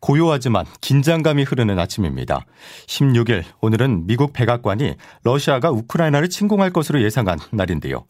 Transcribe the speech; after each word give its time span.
고요하지만 0.00 0.64
긴장감이 0.80 1.42
흐르는 1.44 1.78
아침입니다. 1.78 2.44
16일 2.86 3.44
오늘은 3.60 4.06
미국 4.06 4.32
백악관이 4.32 4.94
러시아가 5.24 5.70
우크라이나를 5.70 6.28
침공할 6.28 6.70
것으로 6.70 7.02
예상한 7.02 7.38
날인데요. 7.50 8.04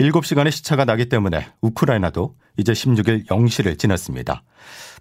7시간의 0.00 0.50
시차가 0.50 0.84
나기 0.84 1.08
때문에 1.08 1.46
우크라이나도 1.60 2.34
이제 2.56 2.72
16일 2.72 3.26
0시를 3.26 3.78
지났습니다. 3.78 4.42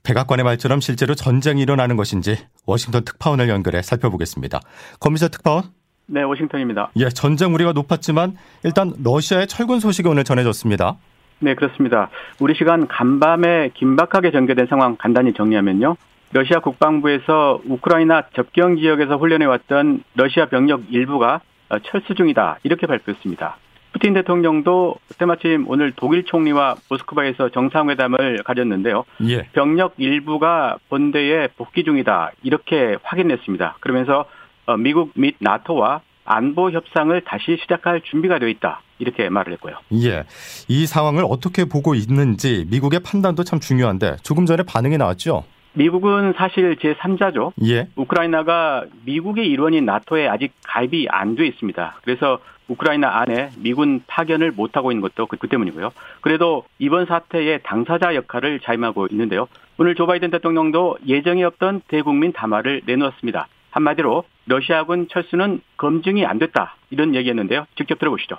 백악관의 0.04 0.44
말처럼 0.44 0.80
실제로 0.80 1.16
전쟁이 1.16 1.62
일어나는 1.62 1.96
것인지 1.96 2.38
워싱턴 2.66 3.04
특파원을 3.04 3.50
연결해 3.50 3.82
살펴보겠습니다. 3.82 4.62
검미사 5.00 5.28
특파원? 5.28 5.64
네, 6.06 6.24
워싱턴입니다. 6.24 6.92
예, 6.98 7.10
전쟁 7.10 7.54
우리가 7.54 7.74
높았지만 7.74 8.38
일단 8.64 8.94
러시아의 9.04 9.48
철군 9.48 9.80
소식이 9.80 10.08
오늘 10.08 10.24
전해졌습니다. 10.24 10.98
네, 11.40 11.54
그렇습니다. 11.54 12.10
우리 12.40 12.56
시간 12.56 12.88
간밤에 12.88 13.70
긴박하게 13.76 14.32
전개된 14.32 14.68
상황 14.68 14.96
간단히 14.98 15.34
정리하면요. 15.34 15.98
러시아 16.32 16.60
국방부에서 16.60 17.62
우크라이나 17.66 18.24
접경 18.36 18.78
지역에서 18.78 19.18
훈련해 19.18 19.46
왔던 19.46 20.04
러시아 20.16 20.48
병력 20.48 20.84
일부가 20.92 21.42
철수 21.86 22.16
중이다. 22.16 22.60
이렇게 22.64 22.86
발표했습니다. 22.88 23.58
푸틴 23.94 24.14
대통령도 24.14 24.96
때마침 25.18 25.66
오늘 25.68 25.94
독일 25.96 26.24
총리와 26.26 26.76
모스크바에서 26.90 27.50
정상회담을 27.50 28.44
가졌는데요. 28.44 29.06
예. 29.28 29.44
병력 29.54 29.94
일부가 29.98 30.78
본대에 30.90 31.48
복귀 31.58 31.84
중이다. 31.84 32.32
이렇게 32.44 32.98
확인했습니다. 33.02 33.78
그러면서 33.80 34.26
어, 34.66 34.78
미국 34.78 35.14
및 35.16 35.36
나토와 35.40 36.02
안보 36.26 36.70
협상을 36.70 37.20
다시 37.22 37.58
시작할 37.62 38.02
준비가 38.02 38.38
되어 38.38 38.50
있다. 38.50 38.82
이렇게 39.00 39.30
말을 39.30 39.54
했고요. 39.54 39.78
예. 40.04 40.26
이 40.68 40.86
상황을 40.86 41.24
어떻게 41.28 41.66
보고 41.66 41.96
있는지 41.96 42.66
미국의 42.70 43.00
판단도 43.00 43.46
참 43.46 43.60
중요한데 43.60 44.18
조금 44.24 44.46
전에 44.46 44.64
반응이 44.64 44.98
나왔죠. 44.98 45.44
미국은 45.78 46.34
사실 46.36 46.76
제3자죠. 46.76 47.54
예. 47.66 47.88
우크라이나가 47.96 48.84
미국의 49.06 49.48
일원인 49.48 49.86
나토에 49.86 50.28
아직 50.28 50.54
가입이 50.66 51.08
안 51.10 51.36
돼 51.36 51.46
있습니다. 51.46 52.00
그래서 52.04 52.40
우크라이나 52.68 53.20
안에 53.20 53.52
미군 53.58 54.02
파견을 54.08 54.52
못하고 54.54 54.92
있는 54.92 55.02
것도 55.02 55.28
그, 55.28 55.38
그 55.38 55.48
때문이고요. 55.48 55.92
그래도 56.22 56.66
이번 56.80 57.06
사태의 57.06 57.62
당사자 57.64 58.16
역할을 58.16 58.60
자임하고 58.62 59.08
있는데요. 59.12 59.48
오늘 59.78 59.94
조 59.94 60.08
바이든 60.08 60.32
대통령도 60.32 60.98
예정이 61.06 61.44
없던 61.44 61.82
대국민 61.88 62.34
담화를 62.34 62.82
내놓았습니다. 62.86 63.48
한마디로 63.70 64.24
러시아군 64.48 65.08
철수는 65.10 65.62
검증이 65.78 66.26
안 66.26 66.40
됐다 66.40 66.76
이런 66.90 67.14
얘기했는데요. 67.14 67.68
직접 67.76 68.00
들어보시죠. 68.00 68.38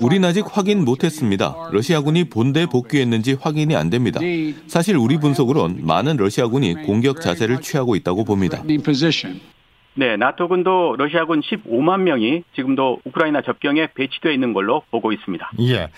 우린 0.00 0.24
아직 0.24 0.44
확인 0.50 0.84
못했습니다. 0.84 1.54
러시아군이 1.72 2.24
본대에 2.24 2.66
복귀했는지 2.66 3.36
확인이 3.40 3.74
안 3.74 3.88
됩니다. 3.88 4.20
사실 4.66 4.96
우리 4.96 5.18
분석으론 5.18 5.80
많은 5.86 6.16
러시아군이 6.16 6.86
공격 6.86 7.20
자세를 7.20 7.60
취하고 7.60 7.96
있다고 7.96 8.24
봅니다. 8.24 8.62
네, 9.94 10.16
나토군도 10.16 10.96
러시아군 10.98 11.40
15만 11.40 12.00
명이 12.02 12.44
지금도 12.54 13.00
우크라이나 13.04 13.42
접경에 13.42 13.88
배치되어 13.94 14.32
있는 14.32 14.52
걸로 14.52 14.82
보고 14.90 15.12
있습니다. 15.12 15.50
예. 15.60 15.88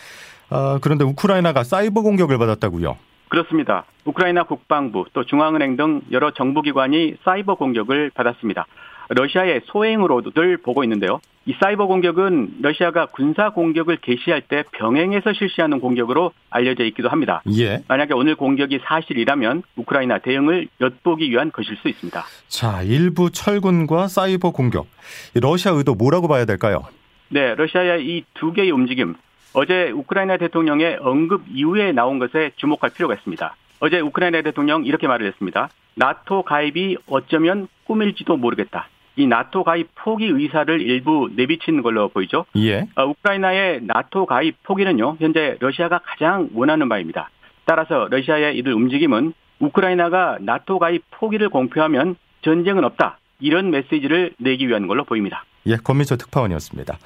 아, 0.48 0.78
그런데 0.80 1.04
우크라이나가 1.04 1.64
사이버 1.64 2.02
공격을 2.02 2.38
받았다고요? 2.38 2.96
그렇습니다. 3.28 3.84
우크라이나 4.04 4.44
국방부 4.44 5.06
또 5.12 5.24
중앙은행 5.24 5.76
등 5.76 6.02
여러 6.10 6.32
정부기관이 6.32 7.14
사이버 7.24 7.54
공격을 7.54 8.10
받았습니다. 8.14 8.66
러시아의 9.14 9.62
소행으로들 9.66 10.58
보고 10.58 10.82
있는데요. 10.84 11.20
이 11.44 11.54
사이버 11.60 11.86
공격은 11.86 12.58
러시아가 12.62 13.06
군사 13.06 13.50
공격을 13.50 13.96
개시할 13.96 14.42
때 14.42 14.62
병행해서 14.72 15.32
실시하는 15.32 15.80
공격으로 15.80 16.32
알려져 16.50 16.84
있기도 16.84 17.08
합니다. 17.08 17.42
예. 17.58 17.82
만약에 17.88 18.14
오늘 18.14 18.36
공격이 18.36 18.78
사실이라면 18.84 19.64
우크라이나 19.76 20.18
대응을 20.18 20.68
엿보기 20.80 21.28
위한 21.30 21.50
것일 21.50 21.76
수 21.78 21.88
있습니다. 21.88 22.24
자, 22.46 22.82
일부 22.82 23.30
철군과 23.30 24.06
사이버 24.06 24.52
공격. 24.52 24.86
러시아 25.34 25.72
의도 25.72 25.94
뭐라고 25.96 26.28
봐야 26.28 26.44
될까요? 26.44 26.84
네, 27.28 27.54
러시아의 27.56 28.06
이 28.06 28.24
두 28.34 28.52
개의 28.52 28.70
움직임. 28.70 29.14
어제 29.54 29.90
우크라이나 29.90 30.36
대통령의 30.36 30.98
언급 31.00 31.42
이후에 31.52 31.92
나온 31.92 32.18
것에 32.20 32.52
주목할 32.56 32.90
필요가 32.94 33.14
있습니다. 33.14 33.56
어제 33.80 33.98
우크라이나 34.00 34.42
대통령 34.42 34.84
이렇게 34.84 35.08
말을 35.08 35.26
했습니다. 35.26 35.68
나토 35.96 36.44
가입이 36.44 36.98
어쩌면 37.08 37.66
꿈일지도 37.84 38.36
모르겠다. 38.36 38.88
이 39.16 39.26
나토 39.26 39.64
가입 39.64 39.88
포기 39.94 40.26
의사를 40.26 40.80
일부 40.80 41.28
내비친 41.34 41.82
걸로 41.82 42.08
보이죠. 42.08 42.46
예. 42.56 42.88
어, 42.94 43.04
우크라이나의 43.04 43.80
나토 43.82 44.26
가입 44.26 44.62
포기는요, 44.62 45.16
현재 45.20 45.56
러시아가 45.60 46.00
가장 46.04 46.48
원하는 46.54 46.88
바입니다. 46.88 47.30
따라서 47.64 48.08
러시아의 48.10 48.56
이들 48.58 48.72
움직임은 48.72 49.34
우크라이나가 49.60 50.38
나토 50.40 50.78
가입 50.78 51.04
포기를 51.10 51.48
공표하면 51.48 52.16
전쟁은 52.42 52.84
없다. 52.84 53.18
이런 53.40 53.70
메시지를 53.70 54.32
내기 54.38 54.68
위한 54.68 54.86
걸로 54.86 55.04
보입니다. 55.04 55.44
예, 55.66 55.76
권민철 55.76 56.18
특파원이었습니다. 56.18 56.98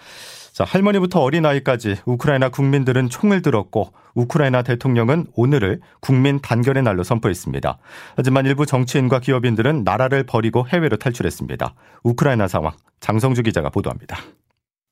자, 0.57 0.65
할머니부터 0.65 1.21
어린아이까지 1.21 1.97
우크라이나 2.07 2.49
국민들은 2.49 3.11
총을 3.11 3.43
들었고 3.43 3.93
우크라이나 4.15 4.63
대통령은 4.63 5.27
오늘을 5.35 5.83
국민 6.01 6.41
단결의 6.41 6.83
날로 6.83 7.03
선포했습니다. 7.03 7.77
하지만 8.17 8.47
일부 8.47 8.65
정치인과 8.65 9.21
기업인들은 9.21 9.85
나라를 9.85 10.25
버리고 10.25 10.67
해외로 10.67 10.97
탈출했습니다. 10.97 11.75
우크라이나 12.05 12.49
상황 12.49 12.73
장성주 13.01 13.43
기자가 13.43 13.69
보도합니다. 13.69 14.17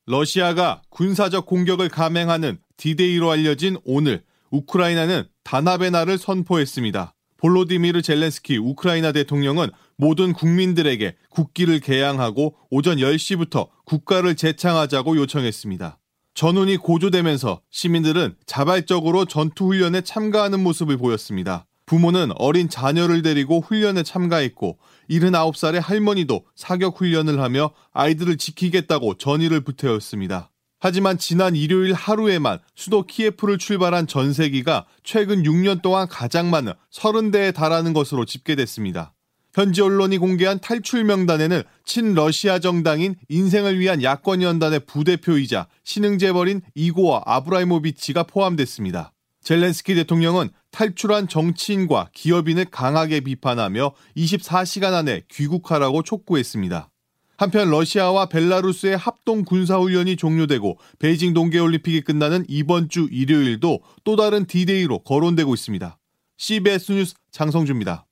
러시아가 0.05 0.83
군사적 0.91 1.47
공격을 1.47 1.89
감행하는 1.89 2.59
디데이로 2.77 3.31
알려진 3.31 3.79
오늘 3.87 4.23
우크라이나는 4.51 5.25
단합의 5.45 5.93
날을 5.93 6.19
선포했습니다. 6.19 7.15
볼로디미르 7.39 8.03
젤렌스키 8.03 8.59
우크라이나 8.59 9.13
대통령은 9.13 9.71
모든 9.97 10.35
국민들에게 10.35 11.17
국기를 11.31 11.81
개양하고 11.81 12.55
오전 12.71 12.99
10시부터 12.99 13.69
국가를 13.85 14.35
재창하자고 14.37 15.17
요청했습니다. 15.17 15.99
전운이 16.35 16.79
고조되면서 16.79 17.61
시민들은 17.71 18.35
자발적으로 18.45 19.25
전투훈련에 19.25 20.01
참가하는 20.01 20.61
모습을 20.61 20.97
보였습니다. 20.97 21.67
부모는 21.87 22.33
어린 22.37 22.69
자녀를 22.69 23.23
데리고 23.23 23.61
훈련에 23.61 24.03
참가했고 24.03 24.79
79살의 25.11 25.81
할머니도 25.81 26.45
사격 26.57 26.99
훈련을 26.99 27.41
하며 27.41 27.71
아이들을 27.93 28.37
지키겠다고 28.39 29.15
전의를 29.19 29.61
불태웠습니다. 29.61 30.51
하지만 30.81 31.17
지난 31.17 31.57
일요일 31.57 31.95
하루에만 31.95 32.59
수도 32.75 33.07
키예프를 33.07 33.59
출발한 33.59 34.07
전세기가 34.07 34.87
최근 35.03 35.43
6년 35.43 35.81
동안 35.81 36.07
가장 36.09 36.51
많은 36.51 36.73
30대에 36.93 37.55
달하는 37.55 37.93
것으로 37.95 38.25
집계됐습니다. 38.27 39.14
현지 39.55 39.83
언론이 39.83 40.19
공개한 40.19 40.59
탈출 40.59 41.05
명단에는 41.05 41.63
친러시아 41.85 42.59
정당인 42.59 43.15
인생을 43.29 43.79
위한 43.79 44.03
야권연단의 44.03 44.81
부대표이자 44.81 45.69
신흥재벌인 45.85 46.61
이고와 46.75 47.23
아브라이모비치가 47.25 48.25
포함됐습니다. 48.25 49.13
젤렌스키 49.43 49.95
대통령은 49.95 50.49
탈출한 50.73 51.29
정치인과 51.29 52.09
기업인을 52.13 52.65
강하게 52.67 53.21
비판하며 53.21 53.93
24시간 54.17 54.93
안에 54.95 55.23
귀국하라고 55.31 56.03
촉구했습니다. 56.03 56.91
한편 57.37 57.71
러시아와 57.71 58.27
벨라루스의 58.27 58.97
합동 58.97 59.45
군사훈련이 59.45 60.17
종료되고 60.17 60.79
베이징 60.99 61.35
동계올림픽이 61.35 62.01
끝나는 62.01 62.45
이번 62.49 62.89
주 62.89 63.09
일요일도 63.11 63.81
또 64.03 64.17
다른 64.17 64.47
디데이로 64.47 65.01
거론되고 65.01 65.53
있습니다. 65.55 65.99
CBS 66.39 66.93
뉴스 66.93 67.15
장성주입니다. 67.31 68.07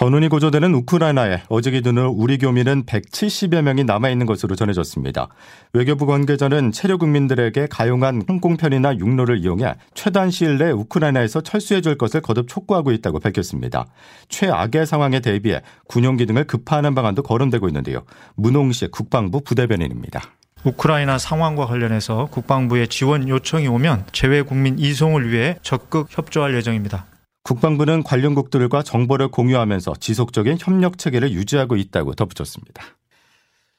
전운이 0.00 0.28
고조되는 0.28 0.72
우크라이나에 0.72 1.42
어제 1.48 1.72
기준으로 1.72 2.12
우리 2.12 2.38
교민은 2.38 2.84
170여 2.84 3.60
명이 3.60 3.84
남아있는 3.84 4.24
것으로 4.24 4.54
전해졌습니다. 4.54 5.28
외교부 5.72 6.06
관계자는 6.06 6.70
체류 6.70 6.96
국민들에게 6.96 7.66
가용한 7.68 8.22
항공편이나 8.26 8.96
육로를 8.96 9.40
이용해 9.40 9.74
최단 9.94 10.30
시일 10.30 10.58
내 10.58 10.70
우크라이나에서 10.70 11.40
철수해 11.40 11.80
줄 11.80 11.98
것을 11.98 12.20
거듭 12.20 12.48
촉구하고 12.48 12.92
있다고 12.92 13.18
밝혔습니다. 13.18 13.86
최악의 14.28 14.86
상황에 14.86 15.20
대비해 15.20 15.60
군용기 15.88 16.24
등을 16.24 16.44
급파하는 16.44 16.94
방안도 16.94 17.22
거론되고 17.22 17.68
있는데요. 17.68 18.04
문홍식 18.36 18.92
국방부 18.92 19.40
부대변인입니다. 19.42 20.22
우크라이나 20.64 21.18
상황과 21.18 21.66
관련해서 21.66 22.28
국방부의 22.30 22.88
지원 22.88 23.28
요청이 23.28 23.66
오면 23.66 24.06
재외 24.12 24.42
국민 24.42 24.78
이송을 24.78 25.30
위해 25.30 25.56
적극 25.62 26.06
협조할 26.10 26.54
예정입니다. 26.54 27.06
국방부는 27.50 28.04
관련국들과 28.04 28.84
정보를 28.84 29.26
공유하면서 29.26 29.94
지속적인 29.98 30.58
협력 30.60 30.98
체계를 30.98 31.32
유지하고 31.32 31.74
있다고 31.74 32.14
덧붙였습니다. 32.14 32.84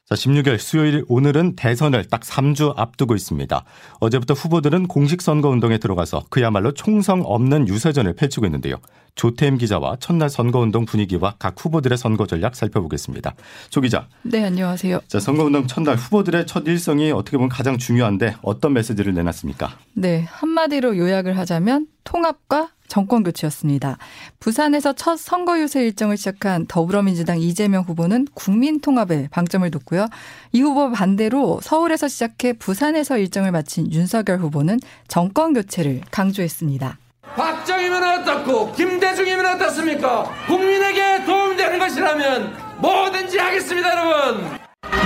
자, 0.10 0.16
16일 0.16 0.58
수요일 0.58 1.06
오늘은 1.08 1.56
대선을 1.56 2.10
딱 2.10 2.20
3주 2.20 2.74
앞두고 2.76 3.16
있습니다. 3.16 3.64
어제부터 4.02 4.34
후보들은 4.34 4.88
공식 4.88 5.22
선거 5.22 5.48
운동에 5.48 5.78
들어가서 5.78 6.24
그야말로 6.30 6.74
총성 6.74 7.22
없는 7.24 7.70
유세전을 7.70 8.16
펼치고 8.16 8.46
있는데요. 8.48 8.76
조태임 9.16 9.58
기자와 9.58 9.98
첫날 10.02 10.30
선거 10.30 10.60
운동 10.60 10.84
분위기와 10.84 11.36
각 11.40 11.56
후보들의 11.58 11.98
선거 11.98 12.28
전략 12.28 12.58
살펴보겠습니다. 12.58 13.36
조 13.70 13.80
기자. 13.80 14.10
네, 14.24 14.44
안녕하세요. 14.44 15.00
자, 15.08 15.22
선거 15.22 15.46
운동 15.46 15.66
첫날 15.66 15.96
후보들의 15.96 16.46
첫 16.46 16.68
일성이 16.68 17.12
어떻게 17.14 17.38
보면 17.38 17.48
가장 17.48 17.78
중요한데 17.78 18.36
어떤 18.42 18.74
메시지를 18.74 19.14
내놨습니까? 19.14 19.78
네, 19.94 20.26
한마디로 20.30 20.98
요약을 20.98 21.38
하자면 21.38 21.88
통합과 22.04 22.72
정권 22.92 23.24
교체였습니다. 23.24 23.98
부산에서 24.42 24.92
첫 24.92 25.18
선거 25.18 25.58
유세 25.58 25.82
일정을 25.82 26.18
시작한 26.18 26.66
더불어민주당 26.68 27.40
이재명 27.40 27.84
후보는 27.84 28.28
국민 28.34 28.82
통합에 28.82 29.30
방점을 29.32 29.72
뒀고요. 29.72 30.08
이 30.52 30.62
후보 30.62 30.92
반대로 30.92 31.62
서울에서 31.64 32.10
시작해 32.10 32.52
부산에서 32.52 33.18
일정을 33.18 33.52
마친 33.52 33.90
윤석열 33.94 34.40
후보는 34.40 34.80
정권 35.08 35.54
교체를 35.54 36.02
강조했습니다. 36.12 36.98
박정희면 37.38 38.04
어떻고 38.04 38.74
김대중이면 38.74 39.46
어떻습니까? 39.56 40.24
국민에게 40.48 41.24
도움되는 41.24 41.80
것이라면 41.80 42.54
뭐든지 42.80 43.38
하겠습니다, 43.38 43.90
여러분. 43.90 44.60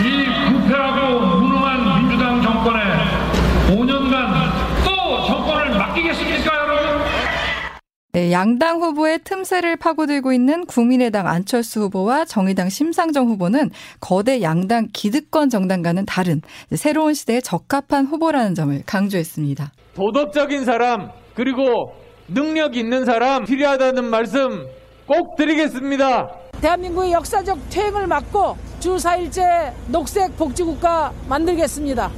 이 0.04 0.26
부패하고 0.50 1.20
무능한 1.38 2.02
민주당 2.02 2.42
정권에 2.42 2.80
5년간 3.68 4.86
또 4.86 5.28
정권을 5.28 5.78
맡기겠습니까, 5.78 6.46
여러분? 6.56 6.76
네, 8.16 8.32
양당 8.32 8.82
후보의 8.82 9.20
틈새를 9.26 9.76
파고들고 9.76 10.32
있는 10.32 10.66
국민의당 10.68 11.28
안철수 11.28 11.82
후보와 11.82 12.24
정의당 12.24 12.70
심상정 12.70 13.28
후보는 13.28 13.72
거대 14.00 14.42
양당 14.42 14.88
기득권 14.94 15.50
정당과는 15.50 16.06
다른 16.06 16.42
새로운 16.74 17.14
시대에 17.14 17.42
적합한 17.42 18.06
후보라는 18.06 18.56
점을 18.56 18.82
강조했습니다. 18.86 19.70
도덕적인 19.96 20.64
사람 20.64 21.12
그리고 21.34 21.92
능력 22.30 22.78
있는 22.78 23.04
사람 23.04 23.44
필요하다는 23.44 24.06
말씀 24.06 24.66
꼭 25.06 25.36
드리겠습니다. 25.36 26.30
대한민국의 26.62 27.12
역사적 27.12 27.70
퇴행을 27.70 28.08
막고 28.08 28.56
주 28.80 28.96
4일째 28.96 29.74
녹색 29.90 30.38
복지국가 30.38 31.12
만들겠습니다. 31.28 32.12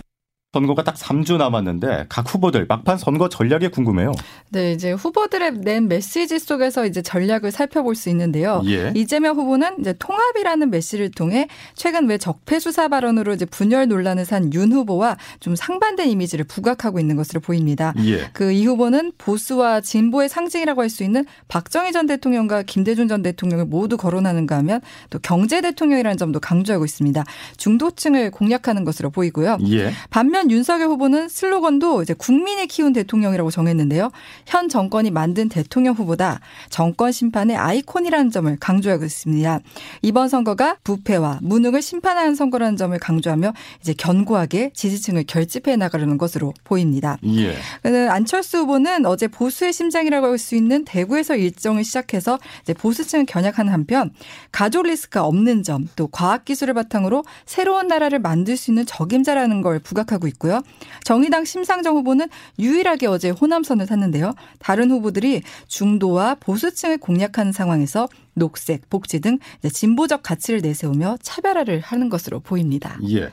선거가 0.54 0.84
딱 0.84 0.96
3주 0.96 1.38
남았는데 1.38 2.06
각 2.08 2.34
후보들 2.34 2.68
막판 2.70 2.98
선거 2.98 3.28
전략이 3.28 3.68
궁금해요. 3.68 4.14
네, 4.50 4.72
이제 4.72 4.94
후보들의 4.94 5.60
낸 5.60 5.90
메시지 5.90 6.40
속에서 6.40 6.86
이제 6.86 7.02
전략을 7.02 7.52
살펴볼 7.52 7.96
수 7.96 8.10
있는데요. 8.10 8.62
예. 8.66 8.94
이재명 8.96 9.36
후보는 9.36 9.82
이제 9.82 9.94
통합이라는 10.00 10.70
메시지를 10.72 11.12
통해 11.12 11.50
최근 11.76 12.08
왜 12.08 12.18
적폐 12.18 12.60
수사 12.60 12.88
발언으로 12.88 13.34
이제 13.34 13.46
분열 13.46 13.88
논란을 13.90 14.24
산 14.26 14.48
윤 14.54 14.72
후보와 14.72 15.18
좀 15.42 15.58
상반된 15.58 16.08
이미지를 16.08 16.46
부각하고 16.46 17.00
있는 17.00 17.18
것으로 17.18 17.42
보입니다. 17.42 17.94
예. 18.06 18.30
그이 18.32 18.66
후보는 18.66 19.12
보수와 19.18 19.82
진보의 19.82 20.30
상징이라고 20.30 20.82
할 20.82 20.88
수 20.88 21.04
있는 21.04 21.26
박정희 21.50 21.92
전 21.92 22.08
대통령과 22.08 22.64
김대중 22.64 23.10
전 23.10 23.22
대통령을 23.22 23.66
모두 23.66 23.98
거론하는가 23.98 24.56
하면 24.60 24.80
또 25.10 25.20
경제 25.20 25.60
대통령이라는 25.60 26.18
점도 26.18 26.40
강조하고 26.40 26.86
있습니다. 26.86 27.26
중도층을 27.58 28.32
공략하는 28.32 28.86
것으로 28.86 29.10
보이고요. 29.10 29.58
예. 29.70 29.92
반면 30.10 30.47
윤석열 30.50 30.88
후보는 30.88 31.30
슬로건도 31.30 32.02
이제 32.02 32.14
국민이 32.14 32.66
키운 32.68 32.94
대통령이라고 32.94 33.52
정했는데요. 33.52 34.12
현 34.46 34.70
정권이 34.70 35.12
만든 35.12 35.50
대통령 35.50 35.94
후보다 35.94 36.40
정권 36.70 37.12
심판의 37.12 37.56
아이콘이라는 37.58 38.32
점을 38.32 38.58
강조하고 38.60 39.06
있습니다. 39.06 39.60
이번 40.02 40.30
선거가 40.30 40.78
부패와 40.84 41.40
무능을 41.42 41.82
심판하는 41.82 42.36
선거라는 42.36 42.78
점을 42.78 42.98
강조하며 42.98 43.54
이제 43.82 43.94
견고하게 43.94 44.72
지지층을 44.74 45.26
결집해 45.28 45.76
나가려는 45.76 46.18
것으로 46.18 46.54
보입니다. 46.64 47.18
예. 47.26 47.56
그 47.84 48.08
안철수 48.10 48.60
후보는 48.60 49.06
어제 49.06 49.28
보수의 49.28 49.74
심장이라고 49.74 50.28
할 50.28 50.38
수 50.38 50.56
있는 50.56 50.86
대구에서 50.86 51.36
일정을 51.36 51.84
시작해서 51.84 52.40
이제 52.62 52.74
보수층을 52.74 53.26
겨냥하는 53.26 53.74
한편 53.74 54.12
가족 54.52 54.84
리스크가 54.84 55.26
없는 55.26 55.64
점, 55.64 55.88
또 55.96 56.08
과학 56.08 56.46
기술을 56.46 56.74
바탕으로 56.74 57.24
새로운 57.46 57.88
나라를 57.88 58.20
만들 58.20 58.56
수 58.56 58.72
있는 58.72 58.86
적임자라는 58.86 59.62
걸 59.62 59.80
부각하 59.80 60.18
고 60.28 60.48
있고요. 60.48 60.62
정의당 61.04 61.46
심상정 61.46 61.96
후보는 61.98 62.28
유일하게 62.60 63.08
어제 63.08 63.30
호남선을 63.30 63.86
탔는데요. 63.86 64.34
다른 64.60 64.92
후보들이 64.92 65.42
중도와 65.68 66.36
보수층을 66.36 66.98
공략하는 66.98 67.52
상황에서 67.52 68.08
녹색, 68.38 68.90
복지 68.90 69.20
등 69.20 69.40
진보적 69.70 70.24
가치를 70.24 70.62
내세우며 70.62 71.18
차별화를 71.22 71.82
하는 71.82 72.10
것으로 72.10 72.40
보입니다. 72.40 72.98
예. 73.10 73.30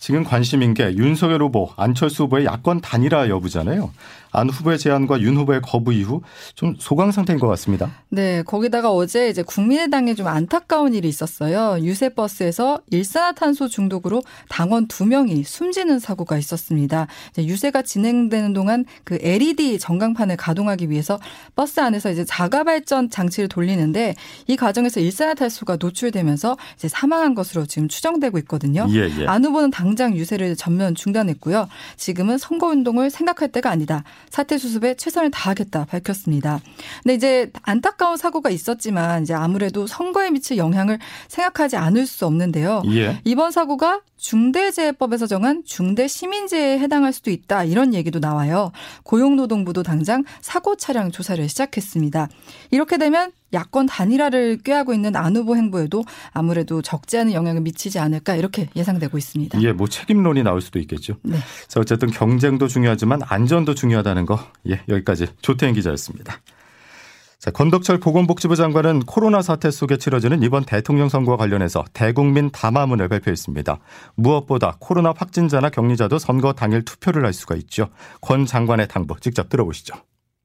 지금 0.00 0.24
관심인 0.24 0.74
게 0.74 0.94
윤석열 0.94 1.42
후보, 1.42 1.70
안철수 1.76 2.24
후보의 2.24 2.44
야권 2.44 2.80
단일화 2.80 3.28
여부잖아요. 3.28 3.90
안 4.30 4.50
후보의 4.50 4.78
제안과 4.78 5.22
윤 5.22 5.36
후보의 5.36 5.62
거부 5.62 5.92
이후 5.92 6.20
좀 6.54 6.76
소강 6.78 7.12
상태인 7.12 7.38
것 7.38 7.48
같습니다. 7.48 7.90
네, 8.10 8.42
거기다가 8.42 8.92
어제 8.92 9.30
이제 9.30 9.42
국민의당에 9.42 10.14
좀 10.14 10.26
안타까운 10.26 10.92
일이 10.94 11.08
있었어요. 11.08 11.82
유세 11.82 12.10
버스에서 12.10 12.80
일산화탄소 12.90 13.68
중독으로 13.68 14.22
당원 14.48 14.86
두 14.86 15.06
명이 15.06 15.44
숨지는 15.44 15.98
사고가 15.98 16.36
있었습니다. 16.36 17.06
유세가 17.38 17.82
진행되는 17.82 18.52
동안 18.52 18.84
그 19.04 19.18
LED 19.20 19.78
전광판을 19.78 20.36
가동하기 20.36 20.90
위해서 20.90 21.18
버스 21.56 21.80
안에서 21.80 22.10
이제 22.10 22.24
자가 22.24 22.64
발전 22.64 23.08
장치를 23.08 23.48
돌리는데 23.48 24.14
이 24.48 24.56
과정에서 24.56 24.98
일산화탄소가 24.98 25.76
노출되면서 25.78 26.56
이제 26.76 26.88
사망한 26.88 27.34
것으로 27.34 27.66
지금 27.66 27.86
추정되고 27.86 28.38
있거든요. 28.38 28.86
예, 28.90 29.08
예. 29.20 29.26
안 29.26 29.44
후보는 29.44 29.70
당장 29.70 30.16
유세를 30.16 30.56
전면 30.56 30.94
중단했고요. 30.94 31.68
지금은 31.96 32.38
선거 32.38 32.68
운동을 32.68 33.10
생각할 33.10 33.52
때가 33.52 33.70
아니다. 33.70 34.04
사태 34.30 34.56
수습에 34.56 34.94
최선을 34.94 35.30
다하겠다 35.30 35.84
밝혔습니다. 35.84 36.60
근데 37.02 37.14
이제 37.14 37.52
안타까운 37.62 38.16
사고가 38.16 38.48
있었지만 38.48 39.22
이제 39.22 39.34
아무래도 39.34 39.86
선거에 39.86 40.30
미칠 40.30 40.56
영향을 40.56 40.98
생각하지 41.28 41.76
않을 41.76 42.06
수 42.06 42.24
없는데요. 42.24 42.82
예. 42.94 43.20
이번 43.24 43.50
사고가 43.50 44.00
중대재해법에서 44.16 45.26
정한 45.26 45.62
중대 45.64 46.08
시민재해에 46.08 46.78
해당할 46.78 47.12
수도 47.12 47.30
있다 47.30 47.64
이런 47.64 47.92
얘기도 47.94 48.18
나와요. 48.18 48.72
고용노동부도 49.04 49.82
당장 49.82 50.24
사고 50.40 50.74
차량 50.76 51.10
조사를 51.10 51.46
시작했습니다. 51.48 52.28
이렇게 52.70 52.96
되면 52.96 53.30
야권 53.52 53.86
단일화를 53.86 54.58
꾀하고 54.58 54.92
있는 54.92 55.16
안 55.16 55.36
후보 55.36 55.56
행보에도 55.56 56.04
아무래도 56.32 56.82
적지 56.82 57.18
않은 57.18 57.32
영향을 57.32 57.62
미치지 57.62 57.98
않을까 57.98 58.36
이렇게 58.36 58.68
예상되고 58.76 59.16
있습니다. 59.16 59.62
예, 59.62 59.72
뭐 59.72 59.88
책임론이 59.88 60.42
나올 60.42 60.60
수도 60.60 60.78
있겠죠. 60.78 61.16
네. 61.22 61.38
자, 61.66 61.80
어쨌든 61.80 62.10
경쟁도 62.10 62.68
중요하지만 62.68 63.20
안전도 63.24 63.74
중요하다는 63.74 64.26
거. 64.26 64.38
예, 64.68 64.82
여기까지 64.88 65.26
조태인 65.40 65.74
기자였습니다. 65.74 66.40
자, 67.38 67.52
권덕철 67.52 68.00
보건복지부 68.00 68.56
장관은 68.56 69.00
코로나 69.00 69.42
사태 69.42 69.70
속에 69.70 69.96
치러지는 69.96 70.42
이번 70.42 70.64
대통령 70.64 71.08
선거와 71.08 71.36
관련해서 71.36 71.84
대국민 71.92 72.50
담화문을 72.50 73.08
발표했습니다. 73.08 73.78
무엇보다 74.16 74.76
코로나 74.80 75.14
확진자나 75.16 75.70
격리자도 75.70 76.18
선거 76.18 76.52
당일 76.52 76.84
투표를 76.84 77.24
할 77.24 77.32
수가 77.32 77.54
있죠. 77.54 77.90
권 78.20 78.44
장관의 78.44 78.88
당부 78.88 79.14
직접 79.20 79.48
들어보시죠. 79.48 79.94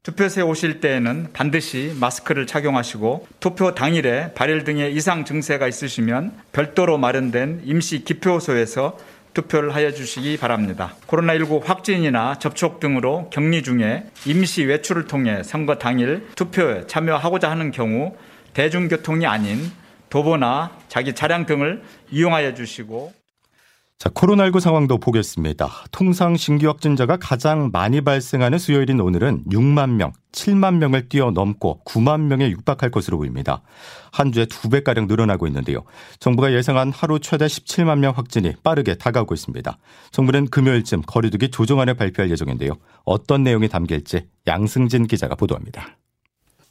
투표소에 0.04 0.44
오실 0.44 0.82
때에는 0.82 1.30
반드시 1.32 1.96
마스크를 1.98 2.46
착용하시고 2.46 3.26
투표 3.40 3.74
당일에 3.74 4.34
발열 4.34 4.66
등의 4.66 4.94
이상 4.94 5.24
증세가 5.24 5.66
있으시면 5.66 6.34
별도로 6.52 6.98
마련된 6.98 7.62
임시 7.64 8.04
기표소에서 8.04 8.98
투표를 9.34 9.74
하여 9.74 9.92
주시기 9.92 10.38
바랍니다. 10.38 10.94
코로나19 11.08 11.64
확진이나 11.64 12.38
접촉 12.38 12.82
등으로 12.82 13.30
격리 13.30 13.64
중에 13.64 14.04
임시 14.26 14.66
외출을 14.66 15.08
통해 15.08 15.42
선거 15.42 15.78
당일 15.78 16.28
투표에 16.36 16.86
참여하고자 16.86 17.50
하는 17.50 17.72
경우 17.72 18.14
대중교통이 18.54 19.26
아닌 19.26 19.72
도보나 20.10 20.78
자기 20.90 21.14
차량 21.14 21.46
등을 21.46 21.82
이용하여 22.12 22.56
주시고 22.56 23.14
자, 24.04 24.10
코로나19 24.10 24.60
상황도 24.60 24.98
보겠습니다. 24.98 25.70
통상 25.94 26.36
신규 26.36 26.68
확진자가 26.68 27.16
가장 27.16 27.70
많이 27.72 28.02
발생하는 28.02 28.58
수요일인 28.58 29.00
오늘은 29.00 29.46
6만 29.50 29.92
명, 29.92 30.12
7만 30.34 30.76
명을 30.76 31.08
뛰어넘고 31.08 31.84
9만 31.86 32.24
명에 32.24 32.52
육박할 32.52 32.92
것으로 32.92 33.18
보입니다. 33.18 33.62
한 34.12 34.34
주에 34.34 34.46
두 34.46 34.68
배가량 34.68 35.08
늘어나고 35.08 35.48
있는데요. 35.48 35.86
정부가 36.20 36.52
예상한 36.52 36.92
하루 36.92 37.20
최대 37.20 37.46
17만 37.46 38.00
명 38.00 38.12
확진이 38.14 38.56
빠르게 38.62 38.96
다가오고 38.96 39.36
있습니다. 39.36 39.78
정부는 40.12 40.48
금요일쯤 40.48 41.04
거리두기 41.04 41.50
조정안을 41.50 41.94
발표할 41.94 42.30
예정인데요. 42.30 42.74
어떤 43.06 43.44
내용이 43.44 43.70
담길지 43.70 44.28
양승진 44.48 45.08
기자가 45.08 45.36
보도합니다. 45.36 45.98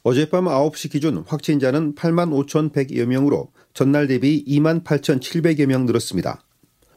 어젯밤 0.03 0.45
9시 0.45 0.91
기준 0.91 1.23
확진자는 1.25 1.95
8만 1.95 2.29
5,100여 2.45 3.07
명으로 3.07 3.51
전날 3.73 4.05
대비 4.05 4.45
2만 4.45 4.83
8,700여 4.83 5.65
명 5.65 5.87
늘었습니다. 5.87 6.43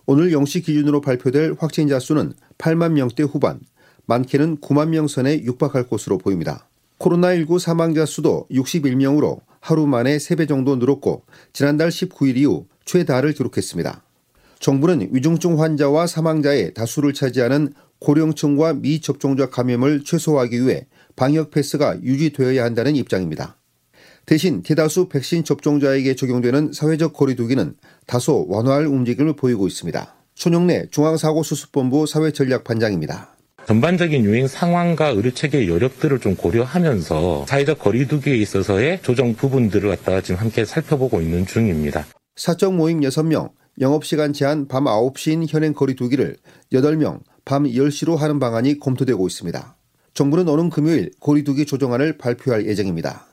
오늘 0.08 0.30
0시 0.30 0.64
기준으로 0.64 1.00
발표될 1.00 1.56
확진자 1.58 1.98
수는 1.98 2.32
8만 2.58 2.92
명대 2.92 3.24
후반, 3.24 3.58
많게는 4.06 4.58
9만 4.58 4.90
명 4.90 5.08
선에 5.08 5.42
육박할 5.42 5.88
것으로 5.88 6.16
보입니다. 6.16 6.68
코로나19 7.00 7.58
사망자 7.58 8.06
수도 8.06 8.46
61명으로 8.52 9.40
하루 9.60 9.88
만에 9.88 10.16
3배 10.18 10.46
정도 10.46 10.76
늘었고 10.76 11.24
지난달 11.52 11.88
19일 11.88 12.36
이후 12.36 12.66
최다를 12.84 13.32
기록했습니다. 13.32 14.04
정부는 14.60 15.08
위중증 15.10 15.60
환자와 15.60 16.06
사망자의 16.06 16.72
다수를 16.74 17.12
차지하는 17.12 17.74
고령층과 17.98 18.74
미접종자 18.74 19.50
감염을 19.50 20.04
최소화하기 20.04 20.66
위해 20.66 20.86
방역 21.16 21.50
패스가 21.50 22.00
유지되어야 22.02 22.62
한다는 22.62 22.94
입장입니다. 22.94 23.56
대신 24.26 24.62
대다수 24.62 25.08
백신 25.08 25.44
접종자에게 25.44 26.16
적용되는 26.16 26.72
사회적 26.72 27.12
거리두기는 27.12 27.74
다소 28.06 28.46
완화할 28.48 28.86
움직임을 28.86 29.36
보이고 29.36 29.68
있습니다. 29.68 30.14
손영래 30.34 30.86
중앙사고수습본부 30.90 32.06
사회전략반장입니다. 32.06 33.36
전반적인 33.68 34.24
유행 34.24 34.46
상황과 34.48 35.08
의료체계의 35.08 35.68
여력들을 35.68 36.18
좀 36.20 36.36
고려하면서 36.36 37.46
사회적 37.48 37.78
거리두기에 37.78 38.36
있어서의 38.36 39.00
조정 39.02 39.34
부분들을 39.34 39.88
갖다가 39.90 40.20
지금 40.20 40.40
함께 40.40 40.64
살펴보고 40.64 41.20
있는 41.20 41.46
중입니다. 41.46 42.04
사적 42.36 42.74
모임 42.74 43.00
6명, 43.00 43.50
영업시간 43.80 44.32
제한 44.32 44.68
밤 44.68 44.84
9시인 44.84 45.46
현행 45.48 45.72
거리두기를 45.72 46.36
8명, 46.72 47.20
밤 47.44 47.64
10시로 47.64 48.16
하는 48.16 48.38
방안이 48.38 48.78
검토되고 48.78 49.26
있습니다. 49.26 49.76
정부는 50.14 50.48
오는 50.48 50.70
금요일 50.70 51.10
거리두기 51.20 51.66
조정안을 51.66 52.18
발표할 52.18 52.66
예정입니다. 52.66 53.26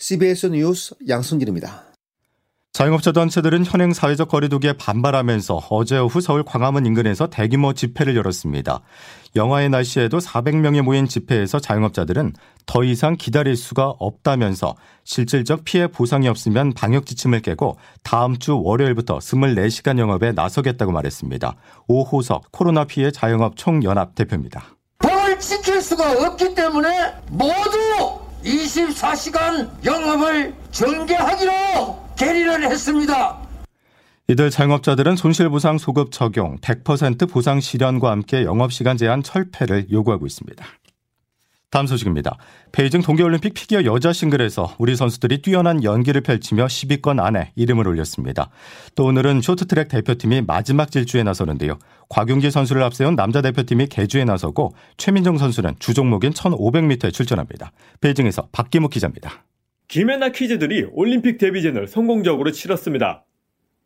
CBS 0.00 0.46
뉴스 0.46 0.94
양승길입니다. 1.08 1.84
자영업자 2.72 3.12
단체들은 3.12 3.66
현행 3.66 3.92
사회적 3.92 4.28
거리두기에 4.28 4.74
반발하면서 4.74 5.66
어제 5.68 5.98
오후 5.98 6.20
서울 6.22 6.42
광화문 6.44 6.86
인근에서 6.86 7.26
대규모 7.26 7.74
집회를 7.74 8.16
열었습니다. 8.16 8.80
영하의 9.36 9.68
날씨에도 9.68 10.18
400명이 10.18 10.80
모인 10.80 11.06
집회에서 11.06 11.58
자영업자들은 11.58 12.32
더 12.64 12.84
이상 12.84 13.16
기다릴 13.16 13.56
수가 13.56 13.94
없다면서 13.98 14.74
실질적 15.04 15.64
피해 15.64 15.88
보상이 15.88 16.28
없으면 16.28 16.72
방역 16.72 17.04
지침을 17.04 17.42
깨고 17.42 17.76
다음 18.02 18.38
주 18.38 18.58
월요일부터 18.62 19.18
24시간 19.18 19.98
영업에 19.98 20.32
나서겠다고 20.32 20.92
말했습니다. 20.92 21.56
오호석 21.88 22.52
코로나 22.52 22.84
피해 22.84 23.10
자영업 23.10 23.56
총연합 23.56 24.14
대표입니다. 24.14 24.64
법을 25.00 25.38
지킬 25.40 25.82
수가 25.82 26.12
없기 26.12 26.54
때문에 26.54 26.88
모두 27.28 28.19
24시간 28.44 29.68
영업을 29.84 30.54
전개하기로 30.70 31.52
결의를 32.16 32.70
했습니다. 32.70 33.38
이들 34.28 34.50
자영업자들은 34.50 35.16
손실보상 35.16 35.78
소급 35.78 36.12
적용, 36.12 36.56
100% 36.58 37.28
보상 37.28 37.60
실현과 37.60 38.12
함께 38.12 38.44
영업시간 38.44 38.96
제한 38.96 39.24
철폐를 39.24 39.90
요구하고 39.90 40.24
있습니다. 40.26 40.64
다음 41.70 41.86
소식입니다. 41.86 42.36
베이징 42.72 43.00
동계올림픽 43.02 43.54
피겨 43.54 43.84
여자 43.84 44.12
싱글에서 44.12 44.74
우리 44.78 44.96
선수들이 44.96 45.40
뛰어난 45.40 45.84
연기를 45.84 46.20
펼치며 46.20 46.66
10위권 46.66 47.20
안에 47.20 47.52
이름을 47.54 47.86
올렸습니다. 47.86 48.50
또 48.96 49.04
오늘은 49.04 49.40
쇼트트랙 49.40 49.88
대표팀이 49.88 50.42
마지막 50.42 50.90
질주에 50.90 51.22
나서는데요. 51.22 51.78
곽윤기 52.08 52.50
선수를 52.50 52.82
앞세운 52.82 53.14
남자 53.14 53.40
대표팀이 53.40 53.86
계주에 53.86 54.24
나서고 54.24 54.74
최민정 54.96 55.38
선수는 55.38 55.76
주종목인 55.78 56.32
1500m에 56.32 57.12
출전합니다. 57.12 57.70
베이징에서 58.00 58.48
박기묵 58.50 58.90
기자입니다. 58.90 59.44
김연아 59.86 60.30
kids들이 60.30 60.88
올림픽 60.92 61.38
데뷔전을 61.38 61.86
성공적으로 61.86 62.50
치렀습니다. 62.50 63.24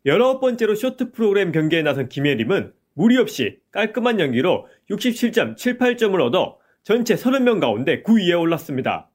19번째로 0.07 0.75
쇼트 0.75 1.11
프로그램 1.11 1.51
경기에 1.51 1.83
나선 1.83 2.09
김예림은 2.09 2.73
무리 2.95 3.17
없이 3.17 3.57
깔끔한 3.71 4.19
연기로 4.19 4.65
67.78점을 4.89 6.19
얻어 6.19 6.57
전체 6.85 7.15
30명 7.15 7.59
가운데 7.59 8.03
9위에 8.03 8.39
올랐습니다. 8.39 9.09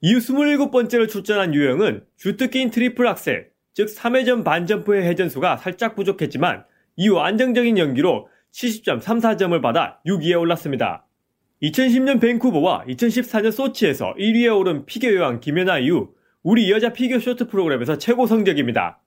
이후 0.00 0.18
27번째로 0.18 1.06
출전한 1.06 1.54
유영은 1.54 2.04
주특기인 2.16 2.70
트리플 2.70 3.06
악셀, 3.06 3.50
즉 3.74 3.88
3회전 3.88 4.44
반점프의 4.44 5.06
회전수가 5.06 5.58
살짝 5.58 5.94
부족했지만 5.94 6.64
이후 6.96 7.18
안정적인 7.18 7.76
연기로 7.76 8.28
70.34점을 8.52 9.60
받아 9.60 10.00
6위에 10.06 10.40
올랐습니다. 10.40 11.06
2010년 11.62 12.18
밴쿠버와 12.18 12.86
2014년 12.88 13.52
소치에서 13.52 14.14
1위에 14.18 14.58
오른 14.58 14.86
피겨 14.86 15.14
여왕 15.14 15.40
김연아 15.40 15.80
이후 15.80 16.14
우리 16.42 16.70
여자 16.70 16.94
피겨 16.94 17.18
쇼트 17.18 17.48
프로그램에서 17.48 17.98
최고 17.98 18.26
성적입니다. 18.26 19.02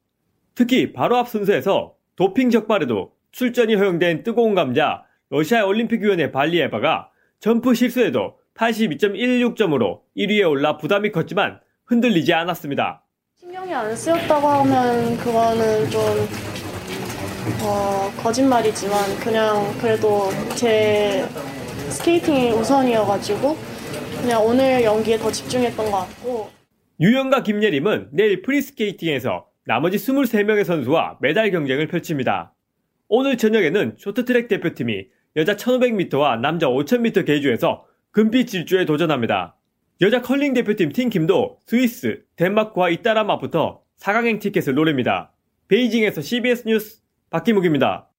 특히 0.53 0.93
바로 0.93 1.17
앞 1.17 1.27
순서에서 1.27 1.95
도핑 2.15 2.51
적발에도 2.51 3.13
출전이 3.31 3.74
허용된 3.74 4.21
뜨거운 4.21 4.53
감자 4.53 5.05
러시아 5.31 5.65
올림픽위원회 5.65 6.31
발리에바가 6.31 7.09
점프 7.46 7.75
실수에도 7.75 8.40
82.16점으로 8.56 10.00
1위에 10.18 10.50
올라 10.50 10.78
부담이 10.78 11.12
컸지만 11.12 11.60
흔들리지 11.86 12.34
않았습니다. 12.34 13.04
신경이 13.36 13.72
안 13.72 13.96
쓰였다고 13.96 14.48
하면 14.48 15.16
그거는 15.18 15.88
좀 15.92 16.02
어, 17.62 18.12
거짓말이지만 18.18 19.20
그냥 19.20 19.78
그래도 19.80 20.32
제 20.56 21.24
스케이팅이 21.92 22.50
우선이어가지고 22.50 23.56
그냥 24.22 24.44
오늘 24.44 24.84
연기에 24.84 25.20
더 25.20 25.32
집중했던 25.32 25.92
것 25.92 25.98
같고 26.00 26.50
유영과 27.00 27.44
김예림은 27.44 28.10
내일 28.14 28.42
프리스케이팅에서 28.42 29.46
나머지 29.66 29.98
23명의 29.98 30.64
선수와 30.64 31.20
메달 31.22 31.52
경쟁을 31.52 31.90
펼칩니다. 31.90 32.56
오늘 33.08 33.38
저녁에는 33.38 33.98
쇼트트랙 34.00 34.48
대표팀이 34.48 35.14
여자 35.36 35.56
1500m와 35.56 36.39
남자 36.39 36.68
5000m 36.68 37.25
계주에서 37.25 37.86
금빛 38.12 38.48
질주에 38.48 38.86
도전합니다. 38.86 39.58
여자 40.01 40.22
컬링 40.22 40.54
대표팀 40.54 40.92
팀킴도 40.94 41.60
스위스, 41.65 42.22
덴마크와 42.38 42.89
잇따라 42.89 43.24
맞붙어 43.24 43.82
4강행 44.00 44.39
티켓을 44.39 44.75
노립니다. 44.75 45.34
베이징에서 45.68 46.22
CBS 46.22 46.63
뉴스 46.68 47.01
박기묵입니다. 47.30 48.10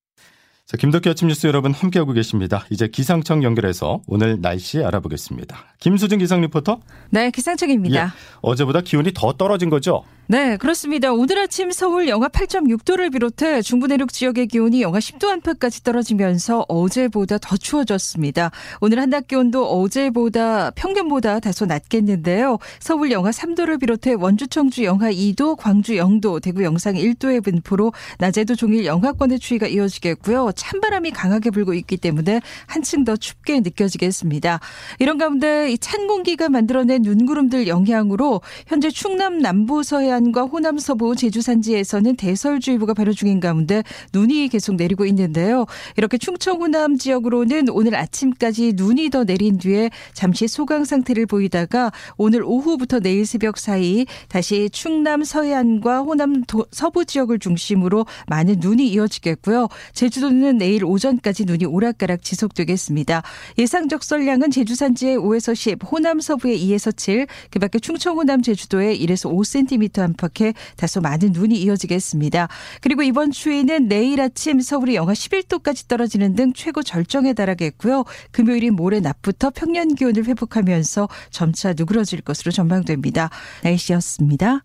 자, 0.67 0.77
김덕기 0.77 1.09
아침 1.09 1.29
뉴스 1.29 1.47
여러분 1.47 1.73
함께하고 1.73 2.13
계십니다. 2.13 2.67
이제 2.71 2.89
기상청 2.89 3.45
연결해서 3.45 4.03
오늘 4.09 4.41
날씨 4.41 4.83
알아보겠습니다. 4.83 5.57
김수진 5.79 6.19
기상 6.19 6.41
리포터. 6.41 6.81
네, 7.11 7.31
기상청입니다. 7.31 8.05
예, 8.05 8.09
어제보다 8.43 8.81
기온이 8.81 9.13
더 9.15 9.33
떨어진 9.35 9.71
거죠? 9.71 10.03
네, 10.29 10.57
그렇습니다. 10.57 11.13
오늘 11.13 11.39
아침 11.39 11.71
서울 11.71 12.09
영하 12.09 12.27
8.6도를 12.27 13.13
비롯해 13.13 13.63
중부 13.63 13.87
내륙 13.87 14.13
지역의 14.13 14.49
기온이 14.49 14.83
영하 14.83 14.99
10도 14.99 15.29
안팎까지 15.29 15.85
떨어지면서 15.85 16.65
어제보다 16.67 17.39
더 17.39 17.57
추워졌습니다. 17.57 18.51
오늘 18.81 18.99
한낮 18.99 19.29
기온도 19.29 19.69
어제보다 19.71 20.73
평균보다 20.73 21.39
다소 21.39 21.67
낮겠는데요. 21.67 22.59
서울 22.81 23.13
영하 23.13 23.31
3도를 23.31 23.79
비롯해 23.79 24.15
원주 24.15 24.49
청주 24.49 24.83
영하 24.83 25.13
2도, 25.13 25.57
광주 25.57 25.93
0도, 25.93 26.43
대구 26.43 26.65
영상 26.65 26.95
1도의 26.95 27.45
분포로 27.45 27.93
낮에도 28.19 28.57
종일 28.57 28.85
영하권의 28.85 29.39
추위가 29.39 29.69
이어지겠고요. 29.69 30.51
찬바람이 30.57 31.13
강하게 31.13 31.51
불고 31.51 31.73
있기 31.73 31.99
때문에 31.99 32.41
한층 32.67 33.05
더 33.05 33.15
춥게 33.15 33.61
느껴지겠습니다. 33.61 34.59
이런 34.99 35.19
가운데 35.19 35.77
찬 35.77 36.09
공기가 36.09 36.49
만들어낸 36.49 37.03
눈구름들 37.03 37.69
영향으로 37.69 38.41
현재 38.67 38.91
충남 38.91 39.39
남부 39.39 39.85
서해 39.85 40.16
해안과 40.17 40.45
호남 40.45 40.79
서부 40.79 41.15
제주 41.15 41.43
산지에서는 41.43 42.17
대설주의보가 42.17 42.95
발효 42.95 43.13
중인 43.13 43.39
가운데 43.41 43.83
눈이 44.13 44.49
계속 44.49 44.77
내리고 44.77 45.05
있는데요. 45.07 45.67
이렇게 45.97 46.17
충청 46.17 46.61
호남 46.61 46.97
지역으로는 46.97 47.69
오늘 47.71 47.95
아침까지 47.95 48.73
눈이 48.77 49.11
더 49.11 49.25
내린 49.25 49.59
뒤에 49.59 49.91
잠시 50.15 50.49
소강 50.49 50.85
상태를 50.85 51.27
보이다가 51.27 51.93
오늘 52.17 52.43
오후부터 52.43 53.01
내일 53.01 53.27
새벽 53.27 53.59
사이 53.59 54.07
다시 54.29 54.71
충남 54.71 55.23
서해안과 55.23 56.01
호남 56.01 56.43
서부 56.71 57.05
지역을 57.05 57.39
중심으로 57.39 58.07
많은 58.27 58.57
눈이 58.61 58.89
이어지겠고요. 58.89 59.69
제주도는 59.93 60.59
내일 60.59 60.85
오전까지 60.85 61.45
눈이 61.45 61.67
오락가락 61.67 62.23
지속되겠습니다. 62.23 63.23
예상 63.59 63.89
적설량은 63.89 64.51
제주 64.51 64.75
산지에 64.75 65.17
5에서 65.17 65.55
10, 65.55 65.79
호남 65.85 66.21
서부에 66.21 66.57
2에서 66.57 66.97
7, 66.97 67.27
그밖에 67.51 67.79
충청 67.79 68.17
호남 68.17 68.41
제주도에 68.41 68.97
1에서 68.97 69.31
5cm 69.31 70.06
안팎에 70.07 70.55
다소 70.77 71.01
많은 71.01 71.33
눈이 71.33 71.55
이어지겠습니다. 71.61 72.49
그리고 72.81 73.03
이번 73.03 73.31
추위는 73.31 73.89
내일 73.89 74.21
아침 74.21 74.61
서울이 74.61 74.95
영하 74.95 75.13
11도까지 75.13 75.89
떨어지는 75.89 76.35
등 76.35 76.53
최고 76.55 76.83
절정에 76.83 77.35
달하겠고요. 77.35 78.05
금요일인 78.31 78.75
모레 78.75 79.01
낮부터 79.01 79.51
평년 79.51 79.95
기온을 79.95 80.25
회복하면서 80.25 81.09
점차 81.31 81.75
누그러질 81.77 82.23
것으로 82.23 82.51
전망됩니다. 82.51 83.31
날씨였습니다. 83.63 84.65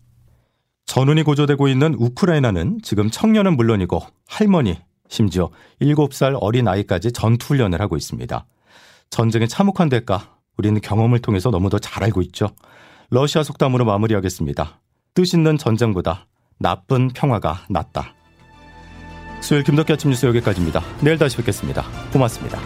전운이 0.86 1.22
고조되고 1.22 1.68
있는 1.68 1.94
우크라이나는 1.94 2.80
지금 2.82 3.10
청년은 3.10 3.56
물론이고 3.56 4.00
할머니, 4.26 4.78
심지어 5.08 5.50
7살 5.80 6.36
어린 6.40 6.68
아이까지 6.68 7.12
전투훈련을 7.12 7.80
하고 7.80 7.96
있습니다. 7.96 8.46
전쟁의 9.10 9.48
참혹한 9.48 9.88
대가 9.88 10.36
우리는 10.56 10.80
경험을 10.80 11.20
통해서 11.20 11.50
너무도 11.50 11.78
잘 11.78 12.04
알고 12.04 12.22
있죠. 12.22 12.50
러시아 13.10 13.42
속담으로 13.42 13.84
마무리하겠습니다. 13.84 14.80
뜻 15.14 15.34
있는 15.34 15.58
전쟁보다 15.58 16.26
나쁜 16.58 17.08
평화가 17.08 17.66
낫다. 17.68 18.14
수요일 19.40 19.64
김덕기 19.64 19.92
아침 19.92 20.10
뉴스 20.10 20.26
여기까지입니다. 20.26 20.80
내일 21.02 21.18
다시 21.18 21.36
뵙겠습니다. 21.36 21.84
고맙습니다. 22.12 22.58